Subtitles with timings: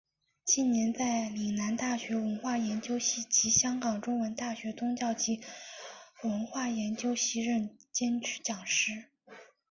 [0.45, 5.41] 近年在岭南大学文化研究系及香港中文大学宗教及
[6.23, 9.11] 文化研究系任兼职讲师。